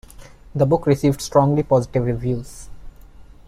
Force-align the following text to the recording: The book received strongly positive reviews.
The 0.55 0.65
book 0.65 0.87
received 0.87 1.21
strongly 1.21 1.61
positive 1.61 2.03
reviews. 2.05 2.69